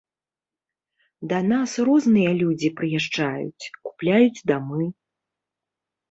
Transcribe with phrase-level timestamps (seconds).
[1.33, 4.87] Да нас розныя людзі прыязджаюць, купляюць дамы.